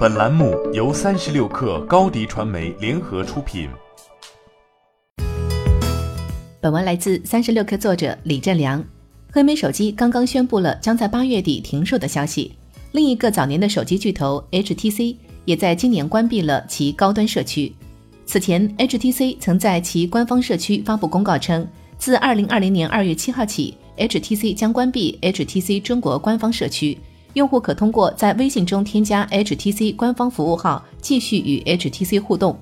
[0.00, 3.68] 本栏目由三十六氪高低传媒联合出品。
[6.58, 8.82] 本文来自三十六氪作者李振良。
[9.30, 12.54] 黑莓手机刚刚宣布了将在八月底停售的消息。
[12.92, 17.70] 另一个早年的手机巨头 HTC 也在今年关闭了其高端社区。
[18.24, 26.96] 此前，HTC 曾在其官方社区发布公告称，自二零二零年二月七号起，HTC 将关闭 HTC 中国官方社区。
[27.34, 32.58] 用户可通过在微信中添加 HTC 官方服务号，继续与 HTC 互动。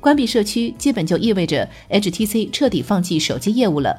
[0.00, 3.96] 关闭社区基本就意味着 HTC 彻底放弃手机业务了。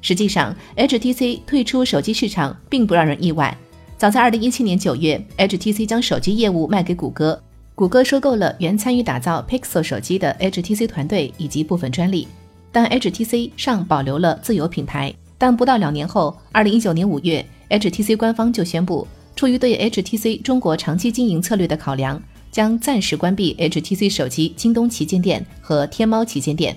[0.00, 3.56] 实际上，HTC 退出手机市场并不让人意外。
[3.98, 7.40] 早在2017年9月，HTC 将手机业务卖给谷歌，
[7.74, 12.26] 谷歌收购了原参与打造 Pixel 手机的 HTC 团队以及部分专利，
[12.72, 15.14] 但 HTC 尚保留了自有品牌。
[15.38, 19.06] 但不到两年后，2019年5月，HTC 官方就宣布。
[19.34, 26.76] 出于对 HTC 中国长期经营策略的考量，将暂时关闭 HTC 手机京东旗舰店和天猫旗舰店。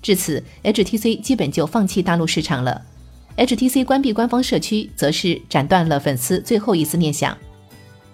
[0.00, 2.80] 至此，HTC 基本就放弃大陆市场了。
[3.36, 7.36] HTC 关闭官方社区，则是斩断了粉丝最后一丝念想。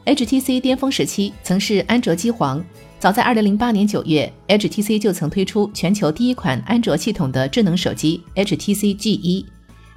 [0.06, 2.64] HTC 巅峰时期曾是安卓机皇，
[2.98, 9.44] 早在2008年9月，HTC 就曾推出全球第一款安卓系统的智能手机 HTC G1。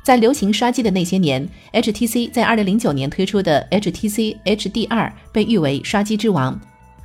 [0.06, 6.62] 在流行刷机的那些年，HTC 在2009年推出的 HTC HD 二被誉为刷机之王。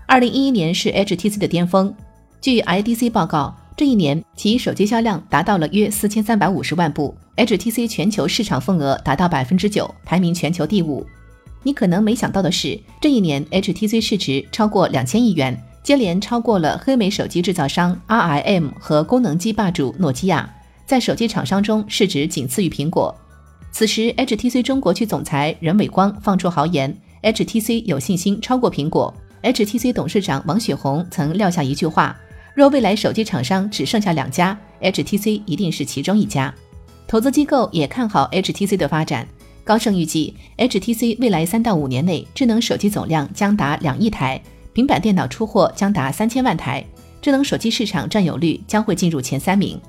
[0.09, 1.95] 2011年是 HTC 的巅峰。
[2.43, 11.06] 据 IDC 报告，这一年其手机销量达到了约4350万部，HTC 全球市场份额达到百分之九，排名全球第五。
[11.62, 20.55] 你可能没想到的是，这一年 HTC 市值超过两千亿元，接连超过了黑莓手机制造商 RIM 和功能机霸主诺基亚。
[20.91, 23.15] 在手机厂商中，市值仅次于苹果。
[23.71, 29.15] 此时，HTC 中国区总裁任伟光放出豪言：“HTC 有信心超过苹果。
[29.45, 32.19] ”HTC 董事长王雪红曾撂下一句话
[32.57, 36.53] ：“若未来手机厂商只剩下两家，HTC 一定是其中一家。”
[37.07, 39.25] 投资机构也看好 HTC 的发展。
[39.62, 44.43] 高盛预计，HTC 未来三到五年内，智能手机总量将达两亿台，
[44.73, 46.84] 平板电脑出货将达三千万台，
[47.23, 49.81] 智能手机市场占有率将会进入前三名。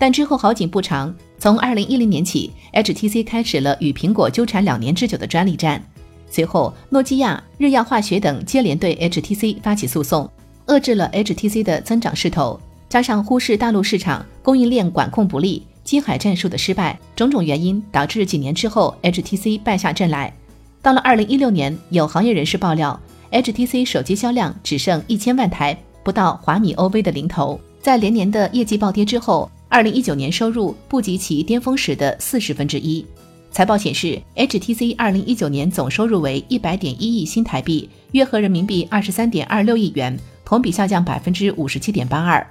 [0.00, 5.84] 但之后好景不长，从二零一零年起，HTC 开始了与苹果纠缠两年之久的专利战。
[6.30, 10.26] 随后，诺基亚、日耀化学等接连对 HTC 发起诉讼，
[10.68, 12.58] 遏制了 HTC 的增长势头。
[12.88, 20.32] 加上忽视大陆市场供应链管控不力、机海战术的失败，种种原因导致几年之后 HTC 败下阵来。
[20.80, 22.98] 到了二零一六年，有行业人士爆料
[23.32, 27.60] ，HTC 手机销量只剩一千万台，不到华米 OV 的零头。
[27.82, 29.50] 在连年的业绩暴跌之后。
[29.70, 33.06] 二零一九年收入不及其巅峰时的四十分之一。
[33.52, 42.44] 财报显示，HTC 二零一九年总收入为一百点一亿新台币，约合人民币二十三点二六亿元，同比下降百分之五十七点八二。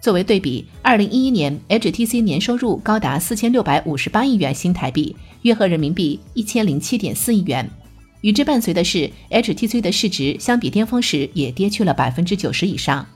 [0.00, 7.68] 作为对比，二零一一年 HTC 年收入高达四千六百五十八亿元新台币，约合人民币一千零七点四亿元。
[8.22, 13.06] 与之伴随的是，HTC 的市值相比巅峰时也跌去了百分之九十以上。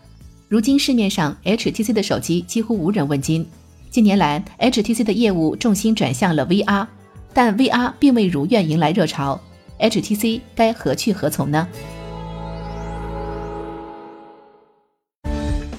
[0.51, 3.49] 如今市面上 HTC 的手机几乎无人问津。
[3.89, 6.85] 近年来，HTC 的业务重心转向了 VR，
[7.33, 9.41] 但 VR 并未如愿迎来热潮。
[9.79, 11.69] HTC 该何去何从呢？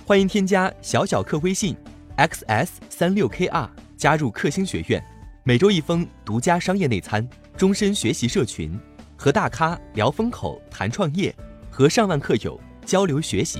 [0.06, 1.76] 欢迎添加小小客微信
[2.16, 5.04] xs 三六 kr 加入克星学院，
[5.44, 7.28] 每周一封独家商业内参，
[7.58, 8.80] 终身学习社群，
[9.18, 11.36] 和大咖聊风口、谈创业，
[11.70, 13.60] 和上万客友交流学习。